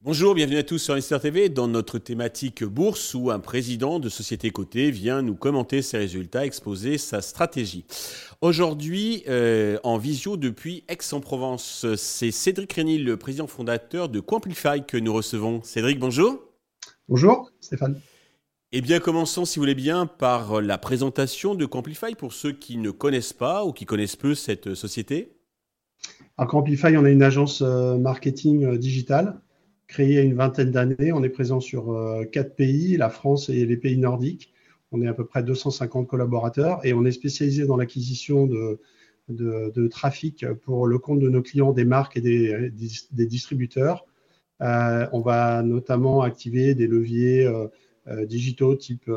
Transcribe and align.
Bonjour, 0.00 0.34
bienvenue 0.34 0.58
à 0.58 0.62
tous 0.62 0.78
sur 0.78 0.94
Investir 0.94 1.20
TV 1.20 1.48
dans 1.48 1.66
notre 1.68 1.98
thématique 1.98 2.64
bourse 2.64 3.14
où 3.14 3.30
un 3.30 3.40
président 3.40 3.98
de 3.98 4.08
société 4.08 4.50
cotée 4.50 4.90
vient 4.90 5.22
nous 5.22 5.34
commenter 5.34 5.82
ses 5.82 5.98
résultats, 5.98 6.46
exposer 6.46 6.98
sa 6.98 7.20
stratégie. 7.20 7.84
Aujourd'hui, 8.40 9.24
euh, 9.28 9.78
en 9.82 9.98
visio 9.98 10.36
depuis 10.36 10.84
Aix-en-Provence, 10.88 11.94
c'est 11.96 12.30
Cédric 12.30 12.72
Rénil, 12.72 13.04
le 13.04 13.16
président 13.16 13.46
fondateur 13.46 14.08
de 14.08 14.20
Quamplify 14.20 14.84
que 14.86 14.96
nous 14.96 15.12
recevons. 15.12 15.62
Cédric, 15.62 15.98
bonjour. 15.98 16.42
Bonjour, 17.08 17.50
Stéphane. 17.60 18.00
Eh 18.76 18.80
bien, 18.80 18.98
commençons, 18.98 19.44
si 19.44 19.60
vous 19.60 19.62
voulez 19.62 19.76
bien, 19.76 20.04
par 20.04 20.60
la 20.60 20.78
présentation 20.78 21.54
de 21.54 21.64
Quamplify 21.64 22.16
pour 22.16 22.32
ceux 22.32 22.50
qui 22.50 22.76
ne 22.76 22.90
connaissent 22.90 23.32
pas 23.32 23.64
ou 23.64 23.72
qui 23.72 23.84
connaissent 23.84 24.16
peu 24.16 24.34
cette 24.34 24.74
société. 24.74 25.36
À 26.38 26.46
Quamplify, 26.46 26.96
on 26.96 27.06
est 27.06 27.12
une 27.12 27.22
agence 27.22 27.62
euh, 27.62 27.96
marketing 27.98 28.64
euh, 28.64 28.76
digital 28.76 29.40
créé 29.86 30.08
il 30.08 30.14
y 30.14 30.18
a 30.18 30.22
une 30.22 30.34
vingtaine 30.34 30.72
d'années. 30.72 31.12
On 31.12 31.22
est 31.22 31.28
présent 31.28 31.60
sur 31.60 31.92
euh, 31.92 32.24
quatre 32.24 32.56
pays, 32.56 32.96
la 32.96 33.10
France 33.10 33.48
et 33.48 33.64
les 33.64 33.76
pays 33.76 33.96
nordiques. 33.96 34.52
On 34.90 35.00
est 35.02 35.06
à 35.06 35.14
peu 35.14 35.24
près 35.24 35.44
250 35.44 36.08
collaborateurs 36.08 36.84
et 36.84 36.94
on 36.94 37.04
est 37.04 37.12
spécialisé 37.12 37.66
dans 37.66 37.76
l'acquisition 37.76 38.48
de, 39.28 39.86
trafic 39.86 40.46
pour 40.64 40.88
le 40.88 40.98
compte 40.98 41.20
de 41.20 41.28
nos 41.28 41.42
clients, 41.42 41.70
des 41.72 41.84
marques 41.84 42.16
et 42.16 42.20
des, 42.20 42.72
distributeurs. 43.26 44.04
On 44.58 45.20
va 45.24 45.62
notamment 45.62 46.22
activer 46.22 46.74
des 46.74 46.88
leviers 46.88 47.48
digitaux 48.26 48.74
type 48.74 49.10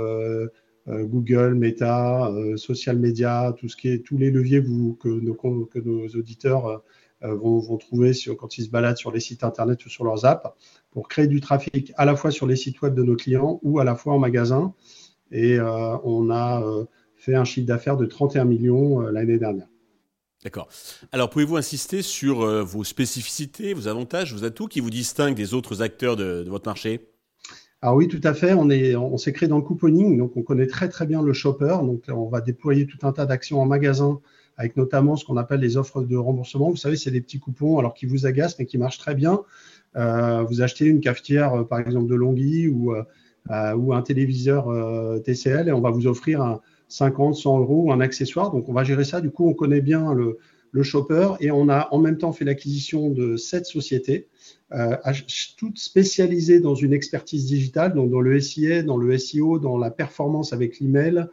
Google, 0.87 1.55
Meta, 1.55 2.31
social 2.55 2.97
media, 2.97 3.53
tout 3.57 3.67
ce 3.67 3.75
qui 3.75 3.89
est, 3.89 3.99
tous 3.99 4.17
les 4.17 4.31
leviers 4.31 4.63
que, 4.63 5.09
nos, 5.09 5.33
que 5.65 5.79
nos 5.79 6.07
auditeurs 6.07 6.81
euh, 7.23 7.33
vont, 7.33 7.77
trouver 7.77 8.11
quand 8.37 8.59
ils 8.59 8.65
se 8.65 8.69
baladent 8.69 8.97
sur 8.97 9.11
les 9.11 9.19
sites 9.19 9.43
internet 9.43 9.83
ou 9.83 9.89
sur 9.89 10.03
leurs 10.03 10.25
apps 10.25 10.47
pour 10.91 11.07
créer 11.07 11.25
du 11.25 11.41
trafic 11.41 11.91
à 11.97 12.05
la 12.05 12.15
fois 12.15 12.29
sur 12.29 12.45
les 12.45 12.55
sites 12.55 12.79
web 12.83 12.93
de 12.93 13.01
nos 13.01 13.15
clients 13.15 13.59
ou 13.63 13.79
à 13.79 13.83
la 13.83 13.95
fois 13.95 14.13
en 14.13 14.19
magasin. 14.19 14.75
Et 15.31 15.57
euh, 15.57 15.97
on 16.03 16.29
a 16.29 16.61
euh, 16.61 16.85
fait 17.15 17.33
un 17.33 17.43
chiffre 17.43 17.65
d'affaires 17.65 17.97
de 17.97 18.05
31 18.05 18.45
millions 18.45 18.99
l'année 18.99 19.39
dernière. 19.39 19.67
D'accord. 20.43 20.69
Alors, 21.11 21.31
pouvez-vous 21.31 21.57
insister 21.57 22.03
sur 22.03 22.45
vos 22.63 22.83
spécificités, 22.83 23.73
vos 23.73 23.87
avantages, 23.87 24.35
vos 24.35 24.43
atouts 24.43 24.67
qui 24.67 24.79
vous 24.79 24.91
distinguent 24.91 25.35
des 25.35 25.55
autres 25.55 25.81
acteurs 25.81 26.15
de, 26.15 26.45
votre 26.47 26.67
marché? 26.67 27.09
Alors 27.81 27.95
oui, 27.95 28.07
tout 28.07 28.21
à 28.23 28.33
fait. 28.33 28.53
On 28.53 28.69
est, 28.69 28.95
on 28.95 29.17
s'est 29.17 29.33
créé 29.33 29.47
dans 29.47 29.57
le 29.57 29.63
couponing, 29.63 30.17
donc 30.17 30.35
on 30.35 30.41
connaît 30.41 30.67
très 30.67 30.89
très 30.89 31.05
bien 31.05 31.21
le 31.21 31.33
shopper. 31.33 31.77
Donc 31.83 32.05
on 32.09 32.27
va 32.27 32.41
déployer 32.41 32.87
tout 32.87 33.05
un 33.05 33.11
tas 33.11 33.25
d'actions 33.25 33.61
en 33.61 33.65
magasin 33.65 34.19
avec 34.57 34.75
notamment 34.75 35.15
ce 35.15 35.23
qu'on 35.23 35.37
appelle 35.37 35.59
les 35.59 35.77
offres 35.77 36.01
de 36.01 36.15
remboursement. 36.15 36.69
Vous 36.69 36.75
savez, 36.75 36.95
c'est 36.95 37.11
des 37.11 37.21
petits 37.21 37.39
coupons 37.39 37.77
alors 37.77 37.93
qui 37.93 38.07
vous 38.07 38.25
agacent 38.25 38.57
mais 38.57 38.65
qui 38.65 38.77
marchent 38.79 38.97
très 38.97 39.13
bien. 39.13 39.41
Euh, 39.95 40.43
vous 40.43 40.61
achetez 40.61 40.85
une 40.85 40.99
cafetière, 40.99 41.53
euh, 41.53 41.63
par 41.63 41.79
exemple, 41.79 42.07
de 42.07 42.15
Longhi 42.15 42.67
ou, 42.67 42.93
euh, 42.93 43.73
ou 43.75 43.93
un 43.93 44.01
téléviseur 44.01 44.67
TCL 45.23 45.69
et 45.69 45.71
on 45.71 45.81
va 45.81 45.91
vous 45.91 46.07
offrir 46.07 46.41
un 46.41 46.61
50, 46.89 47.35
100 47.35 47.59
euros 47.59 47.83
ou 47.85 47.91
un 47.91 48.01
accessoire. 48.01 48.51
Donc, 48.51 48.67
on 48.69 48.73
va 48.73 48.83
gérer 48.83 49.03
ça. 49.03 49.21
Du 49.21 49.29
coup, 49.29 49.47
on 49.47 49.53
connaît 49.53 49.81
bien 49.81 50.13
le, 50.13 50.39
le 50.77 50.83
shopper 50.83 51.31
et 51.39 51.49
on 51.49 51.69
a 51.69 51.87
en 51.91 51.97
même 51.97 52.17
temps 52.17 52.31
fait 52.31 52.45
l'acquisition 52.45 53.09
de 53.09 53.35
sept 53.35 53.65
sociétés, 53.65 54.27
euh, 54.73 54.95
toutes 55.57 55.79
spécialisées 55.79 56.59
dans 56.59 56.75
une 56.75 56.93
expertise 56.93 57.47
digitale, 57.47 57.95
donc 57.95 58.11
dans 58.11 58.21
le 58.21 58.39
SIA, 58.39 58.83
dans 58.83 58.97
le 58.97 59.17
SEO, 59.17 59.57
dans 59.57 59.77
la 59.77 59.89
performance 59.89 60.53
avec 60.53 60.79
l'email, 60.79 61.25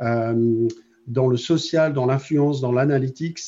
euh, 0.00 0.68
dans 1.06 1.28
le 1.28 1.36
social, 1.36 1.92
dans 1.92 2.06
l'influence, 2.06 2.60
dans 2.60 2.72
l'analytics 2.72 3.40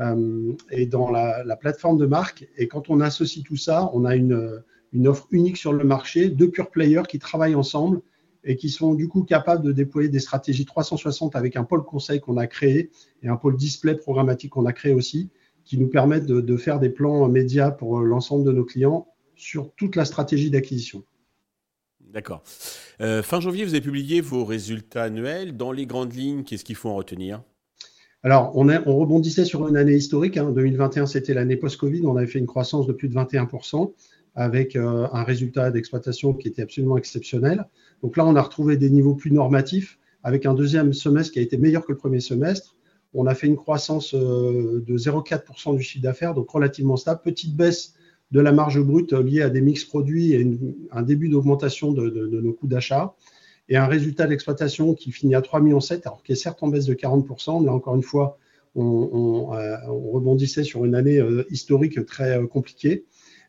euh, 0.00 0.52
et 0.70 0.84
dans 0.84 1.10
la, 1.10 1.56
plateforme 1.56 1.96
de 1.96 2.06
marque. 2.06 2.46
Et 2.58 2.68
quand 2.68 2.90
on 2.90 3.00
associe 3.00 3.42
tout 3.42 3.56
ça, 3.56 3.90
on 3.94 4.04
a 4.04 4.16
une, 4.16 4.62
une 4.92 5.08
offre 5.08 5.26
unique 5.30 5.56
sur 5.56 5.72
le 5.72 5.84
marché, 5.84 6.28
deux 6.28 6.50
pure 6.50 6.70
players 6.70 7.04
qui 7.08 7.18
travaillent 7.18 7.54
ensemble 7.54 8.02
et 8.44 8.56
qui 8.56 8.70
sont 8.70 8.94
du 8.94 9.08
coup 9.08 9.22
capables 9.22 9.64
de 9.64 9.72
déployer 9.72 10.08
des 10.08 10.18
stratégies 10.18 10.64
360 10.64 11.36
avec 11.36 11.56
un 11.56 11.64
pôle 11.64 11.84
conseil 11.84 12.20
qu'on 12.20 12.36
a 12.36 12.46
créé 12.46 12.90
et 13.22 13.28
un 13.28 13.36
pôle 13.36 13.56
display 13.56 13.94
programmatique 13.94 14.50
qu'on 14.50 14.66
a 14.66 14.72
créé 14.72 14.94
aussi, 14.94 15.30
qui 15.64 15.78
nous 15.78 15.88
permettent 15.88 16.26
de, 16.26 16.40
de 16.40 16.56
faire 16.56 16.80
des 16.80 16.90
plans 16.90 17.28
médias 17.28 17.70
pour 17.70 18.00
l'ensemble 18.00 18.44
de 18.44 18.52
nos 18.52 18.64
clients 18.64 19.06
sur 19.36 19.72
toute 19.74 19.96
la 19.96 20.04
stratégie 20.04 20.50
d'acquisition. 20.50 21.04
D'accord. 22.12 22.42
Euh, 23.00 23.22
fin 23.22 23.40
janvier, 23.40 23.64
vous 23.64 23.74
avez 23.74 23.80
publié 23.80 24.20
vos 24.20 24.44
résultats 24.44 25.04
annuels. 25.04 25.56
Dans 25.56 25.72
les 25.72 25.86
grandes 25.86 26.14
lignes, 26.14 26.42
qu'est-ce 26.42 26.64
qu'il 26.64 26.74
faut 26.74 26.88
en 26.88 26.96
retenir? 26.96 27.42
Alors, 28.22 28.52
on, 28.56 28.68
on, 28.68 28.98
rebondissait 28.98 29.44
sur 29.44 29.66
une 29.68 29.76
année 29.76 29.94
historique. 29.94 30.36
Hein. 30.36 30.50
2021, 30.50 31.06
c'était 31.06 31.34
l'année 31.34 31.56
post-Covid. 31.56 32.04
On 32.04 32.16
avait 32.16 32.26
fait 32.26 32.38
une 32.38 32.46
croissance 32.46 32.86
de 32.86 32.92
plus 32.92 33.08
de 33.08 33.14
21% 33.14 33.92
avec 34.34 34.76
euh, 34.76 35.06
un 35.12 35.22
résultat 35.24 35.70
d'exploitation 35.70 36.32
qui 36.34 36.48
était 36.48 36.62
absolument 36.62 36.96
exceptionnel. 36.96 37.66
Donc 38.02 38.16
là, 38.16 38.26
on 38.26 38.36
a 38.36 38.42
retrouvé 38.42 38.76
des 38.76 38.90
niveaux 38.90 39.14
plus 39.14 39.30
normatifs 39.30 39.98
avec 40.22 40.46
un 40.46 40.54
deuxième 40.54 40.92
semestre 40.92 41.32
qui 41.32 41.38
a 41.38 41.42
été 41.42 41.56
meilleur 41.56 41.84
que 41.84 41.92
le 41.92 41.98
premier 41.98 42.20
semestre. 42.20 42.76
On 43.12 43.26
a 43.26 43.34
fait 43.34 43.48
une 43.48 43.56
croissance 43.56 44.14
euh, 44.14 44.84
de 44.86 44.96
0,4% 44.96 45.76
du 45.76 45.82
chiffre 45.82 46.02
d'affaires, 46.02 46.34
donc 46.34 46.48
relativement 46.50 46.96
stable. 46.96 47.20
Petite 47.24 47.56
baisse 47.56 47.94
de 48.30 48.40
la 48.40 48.52
marge 48.52 48.80
brute 48.80 49.12
liée 49.12 49.42
à 49.42 49.50
des 49.50 49.60
mix 49.60 49.84
produits 49.84 50.32
et 50.32 50.48
un 50.92 51.02
début 51.02 51.28
d'augmentation 51.28 51.92
de, 51.92 52.08
nos 52.10 52.52
coûts 52.52 52.68
d'achat 52.68 53.14
et 53.68 53.76
un 53.76 53.86
résultat 53.86 54.26
d'exploitation 54.26 54.94
qui 54.94 55.10
finit 55.10 55.34
à 55.34 55.40
3,7 55.40 55.62
millions, 55.62 55.80
alors 56.04 56.22
qui 56.22 56.32
est 56.32 56.36
certes 56.36 56.62
en 56.62 56.68
baisse 56.68 56.86
de 56.86 56.94
40%. 56.94 57.64
Là, 57.64 57.72
encore 57.72 57.96
une 57.96 58.02
fois, 58.02 58.38
on, 58.74 59.52
euh, 59.54 59.76
rebondissait 59.86 60.64
sur 60.64 60.84
une 60.84 60.94
année 60.94 61.18
euh, 61.18 61.44
historique 61.50 62.04
très 62.06 62.38
euh, 62.38 62.46
compliquée 62.46 63.04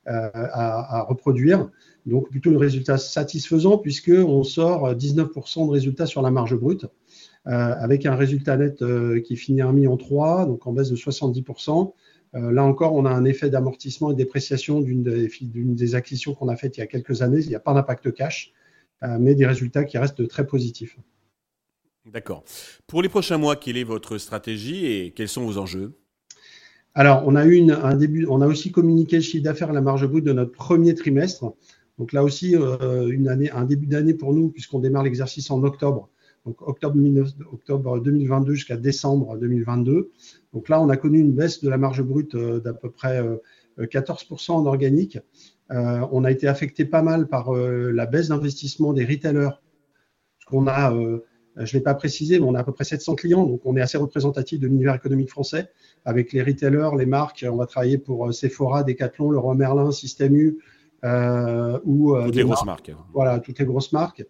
à, 0.06 1.06
reproduire. 1.08 1.70
Donc, 2.06 2.30
plutôt 2.30 2.52
un 2.56 2.58
résultat 2.58 2.98
satisfaisant 2.98 3.78
puisqu'on 3.78 4.44
sort 4.44 4.94
19% 4.94 5.68
de 5.68 5.72
résultats 5.72 6.06
sur 6.06 6.22
la 6.22 6.32
marge 6.32 6.56
brute. 6.56 6.86
avec 7.46 8.06
un 8.06 8.16
résultat 8.16 8.58
net 8.58 8.84
qui 9.24 9.36
finit 9.36 9.62
à 9.62 9.68
1,3 9.68 9.74
million, 9.74 9.98
donc 10.46 10.66
en 10.66 10.74
baisse 10.74 10.90
de 10.90 10.96
70%, 10.96 11.94
euh, 12.36 12.52
là 12.52 12.64
encore, 12.64 12.94
on 12.94 13.06
a 13.06 13.10
un 13.10 13.26
effet 13.26 13.50
d'amortissement 13.50 14.12
et 14.12 14.14
de 14.14 14.18
dépréciation 14.18 14.82
d'une 14.82 15.04
des, 15.04 15.96
acquisitions 15.96 16.34
qu'on 16.34 16.48
a 16.48 16.56
faites 16.56 16.78
il 16.78 16.80
y 16.80 16.84
a 16.84 16.88
quelques 16.88 17.22
années. 17.22 17.42
Il 17.42 17.50
n'y 17.50 17.56
a 17.56 17.60
pas 17.60 17.74
d'impact 17.74 18.14
cash, 18.14 18.54
euh, 19.04 19.18
mais 19.20 19.36
des 19.36 19.46
résultats 19.46 19.84
qui 19.84 19.98
restent 19.98 20.28
très 20.28 20.48
positifs. 20.48 20.98
D'accord. 22.06 22.44
Pour 22.88 23.02
les 23.02 23.10
prochains 23.10 23.38
mois, 23.38 23.56
quelle 23.56 23.78
est 23.78 23.84
votre 23.84 24.18
stratégie 24.18 24.86
et 24.86 25.12
quels 25.12 25.30
sont 25.30 25.46
vos 25.46 25.58
enjeux? 25.58 25.94
Alors, 26.94 27.24
on 27.26 27.36
a 27.36 27.46
eu 27.46 27.72
un 27.72 27.96
début, 27.96 28.26
on 28.30 28.42
a 28.42 28.48
aussi 28.48 28.72
communiqué 28.72 29.18
le 29.18 29.22
chiffre 29.22 29.44
d'affaires 29.44 29.72
la 29.72 29.82
marge 29.82 30.06
brute 30.08 30.26
de 30.26 30.34
notre 30.34 30.52
premier 30.52 30.94
trimestre. 30.94 31.54
Donc 31.98 32.14
là 32.14 32.24
aussi, 32.24 32.56
euh, 32.56 33.08
une 33.10 33.28
année, 33.28 33.52
un 33.52 33.66
début 33.66 33.88
d'année 33.88 34.14
pour 34.14 34.34
nous, 34.34 34.50
puisqu'on 34.50 34.80
démarre 34.80 35.04
l'exercice 35.04 35.52
en 35.52 35.64
octobre 35.64 36.10
donc 36.46 36.62
octobre, 36.62 36.98
octobre 37.52 38.00
2022 38.00 38.54
jusqu'à 38.54 38.78
décembre 38.78 39.38
2022. 39.38 40.12
Donc 40.54 40.70
là, 40.70 40.82
on 40.82 40.90
a 40.90 40.98
connu 40.98 41.20
une 41.20 41.34
baisse 41.34 41.62
de 41.62 41.70
la 41.70 41.78
marge 41.78 42.02
brute 42.02 42.36
euh, 42.36 42.60
d'à 42.60 42.74
peu 42.74 42.90
près 42.90 43.22
14% 43.80 44.52
euh, 44.52 44.54
en 44.56 44.66
organique. 44.66 45.20
Euh, 45.72 46.06
on 46.12 46.24
a 46.24 46.32
été 46.32 46.48
affecté 46.48 46.86
pas 46.86 47.02
mal 47.02 47.28
par 47.28 47.54
la 47.54 48.06
baisse 48.06 48.30
d'investissement 48.30 48.94
des 48.94 49.06
retailers. 49.06 49.52
Parce 50.40 50.46
qu'on 50.48 50.68
a, 50.68 50.94
je 51.58 51.76
ne 51.76 51.80
l'ai 51.80 51.84
pas 51.84 51.94
précisé, 51.94 52.40
mais 52.40 52.46
on 52.46 52.56
a 52.56 52.60
à 52.60 52.64
peu 52.64 52.72
près 52.72 52.84
700 52.84 53.16
clients, 53.16 53.46
donc 53.46 53.62
on 53.66 53.76
est 53.76 53.82
assez 53.82 53.98
représentatif 53.98 54.60
de 54.60 54.68
l'univers 54.68 54.96
économique 54.96 55.30
français. 55.30 55.70
Avec 56.06 56.34
les 56.34 56.42
retailers, 56.42 56.92
les 56.98 57.06
marques, 57.06 57.46
on 57.50 57.58
va 57.58 57.66
travailler 57.66 57.98
pour 57.98 58.34
Sephora, 58.34 58.84
Decathlon, 58.84 59.32
Leroy 59.32 59.56
Merlin, 59.56 59.92
Système 59.92 60.36
U, 60.36 60.60
euh, 61.04 61.80
ou 61.84 62.16
toutes 62.26 62.36
les 62.36 62.44
grosses 62.44 62.66
marques. 62.66 62.92
Voilà, 63.14 63.40
toutes 63.40 63.60
les 63.60 63.66
grosses 63.66 63.92
marques. 63.92 64.24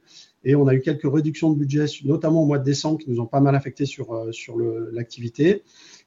Et 0.44 0.56
on 0.56 0.68
a 0.68 0.74
eu 0.74 0.82
quelques 0.82 1.12
réductions 1.12 1.52
de 1.52 1.58
budget, 1.58 1.86
notamment 2.06 2.44
au 2.44 2.46
mois 2.46 2.60
de 2.60 2.64
décembre, 2.64 3.00
qui 3.00 3.10
nous 3.10 3.20
ont 3.20 3.28
pas 3.28 3.42
mal 3.42 3.56
affecté 3.56 3.86
sur, 3.86 4.14
euh, 4.14 4.32
sur 4.32 4.58
l'activité. 4.92 5.64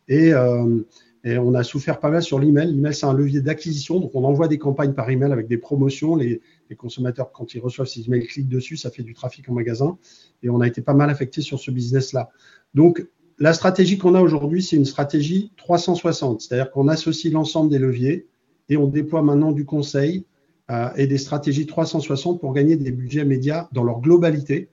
Et, 0.08 0.32
euh, 0.32 0.80
et, 1.24 1.38
on 1.38 1.54
a 1.54 1.64
souffert 1.64 2.00
pas 2.00 2.10
mal 2.10 2.22
sur 2.22 2.38
l'email. 2.38 2.72
L'email, 2.72 2.94
c'est 2.94 3.06
un 3.06 3.14
levier 3.14 3.40
d'acquisition. 3.40 3.98
Donc, 3.98 4.14
on 4.14 4.24
envoie 4.24 4.46
des 4.46 4.58
campagnes 4.58 4.92
par 4.92 5.10
email 5.10 5.32
avec 5.32 5.48
des 5.48 5.58
promotions. 5.58 6.16
Les, 6.16 6.40
consommateurs, 6.76 7.32
quand 7.32 7.54
ils 7.54 7.60
reçoivent 7.60 7.86
ces 7.86 8.06
emails, 8.06 8.26
cliquent 8.26 8.48
dessus. 8.48 8.76
Ça 8.76 8.90
fait 8.90 9.02
du 9.02 9.14
trafic 9.14 9.48
en 9.48 9.54
magasin. 9.54 9.98
Et 10.42 10.50
on 10.50 10.60
a 10.60 10.66
été 10.66 10.82
pas 10.82 10.94
mal 10.94 11.10
affecté 11.10 11.40
sur 11.40 11.58
ce 11.58 11.70
business-là. 11.70 12.30
Donc, 12.74 13.06
la 13.38 13.52
stratégie 13.52 13.98
qu'on 13.98 14.14
a 14.14 14.20
aujourd'hui, 14.20 14.62
c'est 14.62 14.76
une 14.76 14.84
stratégie 14.84 15.52
360. 15.56 16.42
C'est-à-dire 16.42 16.70
qu'on 16.70 16.88
associe 16.88 17.32
l'ensemble 17.32 17.70
des 17.70 17.78
leviers 17.78 18.26
et 18.68 18.76
on 18.76 18.86
déploie 18.86 19.22
maintenant 19.22 19.52
du 19.52 19.64
conseil, 19.64 20.24
euh, 20.70 20.88
et 20.96 21.06
des 21.06 21.18
stratégies 21.18 21.66
360 21.66 22.40
pour 22.40 22.54
gagner 22.54 22.76
des 22.76 22.90
budgets 22.90 23.26
médias 23.26 23.68
dans 23.72 23.84
leur 23.84 24.00
globalité. 24.00 24.70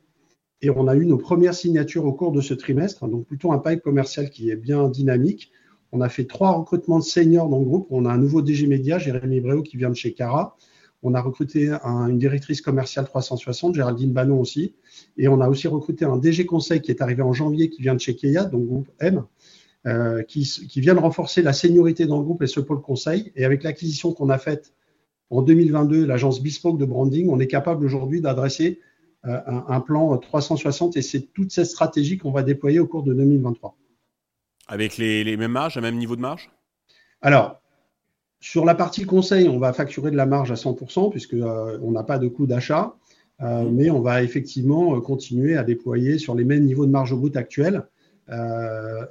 Et 0.61 0.69
on 0.69 0.87
a 0.87 0.95
eu 0.95 1.05
nos 1.05 1.17
premières 1.17 1.53
signatures 1.53 2.05
au 2.05 2.13
cours 2.13 2.31
de 2.31 2.39
ce 2.39 2.53
trimestre, 2.53 3.07
donc 3.07 3.25
plutôt 3.25 3.51
un 3.51 3.57
pipe 3.57 3.81
commercial 3.81 4.29
qui 4.29 4.51
est 4.51 4.55
bien 4.55 4.87
dynamique. 4.87 5.51
On 5.91 6.01
a 6.01 6.09
fait 6.09 6.25
trois 6.25 6.51
recrutements 6.51 6.99
de 6.99 7.03
seniors 7.03 7.49
dans 7.49 7.59
le 7.59 7.65
groupe. 7.65 7.87
On 7.89 8.05
a 8.05 8.11
un 8.11 8.17
nouveau 8.17 8.41
DG 8.41 8.67
Média, 8.67 8.97
Jérémy 8.97 9.41
Bréau, 9.41 9.61
qui 9.61 9.77
vient 9.77 9.89
de 9.89 9.95
chez 9.95 10.13
Cara. 10.13 10.55
On 11.03 11.13
a 11.15 11.21
recruté 11.21 11.71
une 11.83 12.19
directrice 12.19 12.61
commerciale 12.61 13.05
360, 13.05 13.75
Géraldine 13.75 14.13
Bannon 14.13 14.39
aussi. 14.39 14.75
Et 15.17 15.27
on 15.27 15.41
a 15.41 15.49
aussi 15.49 15.67
recruté 15.67 16.05
un 16.05 16.17
DG 16.17 16.45
Conseil 16.45 16.81
qui 16.81 16.91
est 16.91 17.01
arrivé 17.01 17.23
en 17.23 17.33
janvier, 17.33 17.69
qui 17.69 17.81
vient 17.81 17.95
de 17.95 17.99
chez 17.99 18.15
Keia, 18.15 18.45
donc 18.45 18.65
groupe 18.65 18.89
M, 18.99 19.23
euh, 19.87 20.21
qui, 20.23 20.43
vient 20.75 20.93
de 20.93 20.99
renforcer 20.99 21.41
la 21.41 21.53
seniorité 21.53 22.05
dans 22.05 22.19
le 22.19 22.23
groupe 22.23 22.43
et 22.43 22.47
ce 22.47 22.59
pôle 22.59 22.81
conseil. 22.81 23.31
Et 23.35 23.45
avec 23.45 23.63
l'acquisition 23.63 24.13
qu'on 24.13 24.29
a 24.29 24.37
faite 24.37 24.73
en 25.31 25.41
2022, 25.41 26.05
l'agence 26.05 26.41
Bespoke 26.41 26.77
de 26.77 26.85
branding, 26.85 27.29
on 27.29 27.39
est 27.39 27.47
capable 27.47 27.83
aujourd'hui 27.83 28.21
d'adresser 28.21 28.79
euh, 29.25 29.39
un, 29.47 29.81
plan 29.81 30.15
360 30.17 30.97
et 30.97 31.01
c'est 31.01 31.33
toute 31.33 31.51
cette 31.51 31.67
stratégie 31.67 32.17
qu'on 32.17 32.31
va 32.31 32.43
déployer 32.43 32.79
au 32.79 32.87
cours 32.87 33.03
de 33.03 33.13
2023. 33.13 33.75
Avec 34.67 34.97
les, 34.97 35.23
les 35.23 35.37
mêmes 35.37 35.51
marges, 35.51 35.75
le 35.75 35.81
même 35.81 35.97
niveau 35.97 36.15
de 36.15 36.21
marge? 36.21 36.49
Alors, 37.21 37.61
sur 38.41 38.65
la 38.65 38.73
partie 38.73 39.05
conseil, 39.05 39.47
on 39.47 39.59
va 39.59 39.71
facturer 39.71 40.09
de 40.09 40.17
la 40.17 40.25
marge 40.25 40.51
à 40.51 40.55
100% 40.55 41.11
puisque 41.11 41.35
euh, 41.35 41.77
on 41.83 41.91
n'a 41.91 42.03
pas 42.03 42.17
de 42.17 42.27
coût 42.27 42.47
d'achat, 42.47 42.95
euh, 43.41 43.63
mmh. 43.63 43.75
mais 43.75 43.89
on 43.91 44.01
va 44.01 44.23
effectivement 44.23 44.95
euh, 44.95 44.99
continuer 44.99 45.55
à 45.55 45.63
déployer 45.63 46.17
sur 46.17 46.33
les 46.33 46.43
mêmes 46.43 46.65
niveaux 46.65 46.87
de 46.87 46.91
marge 46.91 47.13
au 47.13 47.17
bout 47.17 47.35
actuels. 47.37 47.87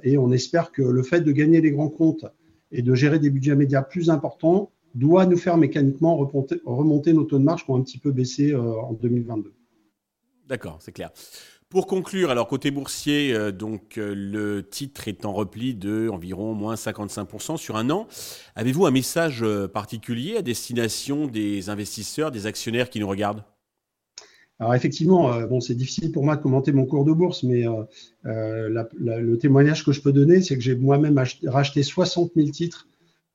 et 0.03 0.17
on 0.17 0.31
espère 0.31 0.71
que 0.71 0.81
le 0.81 1.03
fait 1.03 1.21
de 1.21 1.31
gagner 1.31 1.61
des 1.61 1.71
grands 1.71 1.89
comptes 1.89 2.25
et 2.71 2.81
de 2.81 2.93
gérer 2.95 3.19
des 3.19 3.29
budgets 3.29 3.55
médias 3.55 3.83
plus 3.83 4.09
importants 4.09 4.71
doit 4.95 5.25
nous 5.25 5.37
faire 5.37 5.57
mécaniquement 5.57 6.17
remonter, 6.17 6.59
remonter 6.65 7.13
nos 7.13 7.23
taux 7.23 7.37
de 7.37 7.43
marge 7.43 7.63
qui 7.63 7.71
ont 7.71 7.75
un 7.75 7.83
petit 7.83 7.99
peu 7.99 8.11
baissé 8.11 8.55
en 8.55 8.93
2022. 8.93 9.53
D'accord, 10.47 10.77
c'est 10.81 10.91
clair. 10.91 11.11
Pour 11.71 11.87
conclure, 11.87 12.31
alors 12.31 12.49
côté 12.49 12.69
boursier, 12.69 13.33
euh, 13.33 13.53
donc 13.53 13.97
euh, 13.97 14.13
le 14.13 14.61
titre 14.61 15.07
est 15.07 15.23
en 15.23 15.31
repli 15.31 15.73
de 15.73 16.09
environ 16.09 16.53
moins 16.53 16.75
55% 16.75 17.55
sur 17.55 17.77
un 17.77 17.89
an. 17.89 18.07
Avez-vous 18.57 18.85
un 18.85 18.91
message 18.91 19.41
euh, 19.41 19.69
particulier 19.69 20.35
à 20.35 20.41
destination 20.41 21.27
des 21.27 21.69
investisseurs, 21.69 22.29
des 22.29 22.45
actionnaires 22.45 22.89
qui 22.89 22.99
nous 22.99 23.07
regardent? 23.07 23.45
Alors 24.59 24.75
effectivement, 24.75 25.41
bon, 25.47 25.61
c'est 25.61 25.73
difficile 25.73 26.11
pour 26.11 26.25
moi 26.25 26.35
de 26.35 26.41
commenter 26.41 26.73
mon 26.73 26.85
cours 26.85 27.05
de 27.05 27.13
bourse, 27.13 27.41
mais 27.41 27.65
le 28.25 29.35
témoignage 29.37 29.83
que 29.83 29.91
je 29.91 30.01
peux 30.01 30.11
donner, 30.11 30.43
c'est 30.43 30.55
que 30.55 30.61
j'ai 30.61 30.75
moi-même 30.75 31.19
racheté 31.45 31.81
60 31.81 32.33
000 32.35 32.49
titres 32.49 32.87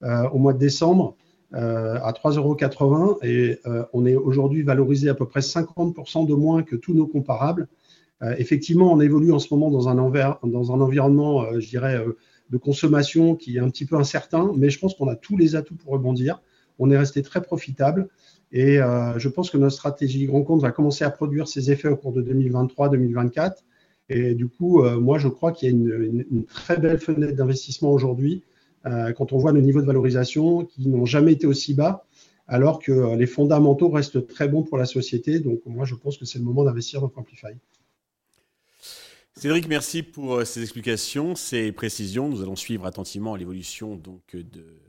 au 0.05 0.39
mois 0.39 0.53
de 0.53 0.59
décembre 0.59 1.17
à 1.53 2.13
3,80 2.13 2.37
euros 2.37 3.19
et 3.25 3.59
on 3.93 4.07
est 4.07 4.15
aujourd'hui 4.15 4.63
valorisé 4.63 5.09
à 5.09 5.15
peu 5.15 5.27
près 5.27 5.41
50% 5.41 6.29
de 6.29 6.35
moins 6.35 6.63
que 6.63 6.77
tous 6.77 6.95
nos 6.95 7.09
comparables. 7.09 7.67
Euh, 8.23 8.35
effectivement, 8.39 8.93
on 8.93 9.01
évolue 9.01 9.33
en 9.33 9.39
ce 9.39 9.53
moment 9.53 9.71
dans 9.71 9.89
un, 9.89 9.95
dans 9.95 10.73
un 10.73 10.81
environnement, 10.81 11.43
euh, 11.43 11.61
je 11.61 11.69
dirais, 11.69 11.97
euh, 11.97 12.17
de 12.51 12.57
consommation 12.57 13.35
qui 13.35 13.57
est 13.57 13.61
un 13.61 13.69
petit 13.69 13.85
peu 13.85 13.97
incertain, 13.97 14.53
mais 14.57 14.71
je 14.71 14.79
pense 14.79 14.95
qu'on 14.95 15.09
a 15.09 15.17
tous 15.17 15.37
les 15.37 15.57
atouts 15.57 15.75
pour 15.75 15.93
rebondir. 15.93 16.41
On 16.79 16.91
est 16.91 16.97
resté 16.97 17.23
très 17.23 17.43
profitable 17.43 18.09
et 18.53 18.77
je 18.77 19.29
pense 19.29 19.51
que 19.51 19.57
notre 19.57 19.75
stratégie 19.75 20.27
grand 20.27 20.43
compte 20.43 20.61
va 20.63 20.71
commencer 20.71 21.05
à 21.05 21.11
produire 21.11 21.49
ses 21.49 21.73
effets 21.73 21.89
au 21.89 21.97
cours 21.97 22.13
de 22.13 22.23
2023-2024. 22.23 23.55
Et 24.11 24.35
du 24.35 24.47
coup, 24.47 24.85
moi, 25.01 25.19
je 25.19 25.27
crois 25.27 25.51
qu'il 25.51 25.69
y 25.69 25.73
a 25.73 25.75
une, 25.75 26.27
une, 26.31 26.45
très 26.45 26.77
belle 26.77 26.99
fenêtre 26.99 27.35
d'investissement 27.35 27.91
aujourd'hui 27.91 28.45
quand 28.85 29.33
on 29.33 29.39
voit 29.39 29.51
le 29.51 29.61
niveau 29.61 29.81
de 29.81 29.87
valorisation 29.87 30.65
qui 30.65 30.89
n'ont 30.89 31.07
jamais 31.07 31.33
été 31.33 31.49
aussi 31.49 31.75
bas, 31.75 32.05
alors 32.47 32.79
que 32.79 33.17
les 33.17 33.27
fondamentaux 33.27 33.89
restent 33.89 34.25
très 34.29 34.47
bons 34.47 34.63
pour 34.63 34.79
la 34.79 34.87
société. 34.87 35.41
Donc, 35.41 35.63
moi, 35.67 35.85
je 35.85 35.97
pense 35.97 36.17
que 36.17 36.27
c'est 36.27 36.39
le 36.39 36.45
moment 36.45 36.63
d'investir 36.63 37.01
dans 37.01 37.11
Amplify. 37.17 37.57
Cédric, 39.39 39.69
merci 39.69 40.03
pour 40.03 40.37
euh, 40.37 40.45
ces 40.47 40.63
explications, 40.63 41.35
ces 41.35 41.71
précisions. 41.71 42.31
Nous 42.31 42.41
allons 42.41 42.57
suivre 42.57 42.87
attentivement 42.87 43.37
l'évolution 43.37 43.95
de 43.95 44.11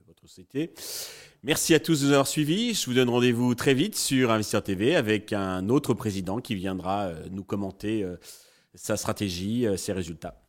votre 0.08 0.22
société. 0.22 0.72
Merci 1.44 1.74
à 1.74 1.82
tous 1.82 2.00
de 2.00 2.06
nous 2.06 2.12
avoir 2.14 2.28
suivis. 2.28 2.74
Je 2.74 2.86
vous 2.86 2.94
donne 2.94 3.10
rendez-vous 3.10 3.56
très 3.56 3.74
vite 3.74 3.98
sur 3.98 4.32
Investir 4.32 4.64
TV 4.64 4.96
avec 4.96 5.34
un 5.34 5.68
autre 5.68 5.94
président 5.94 6.40
qui 6.40 6.56
viendra 6.56 7.08
euh, 7.08 7.26
nous 7.30 7.44
commenter 7.44 8.04
euh, 8.04 8.16
sa 8.74 8.96
stratégie, 8.96 9.68
ses 9.76 9.92
résultats. 9.92 10.42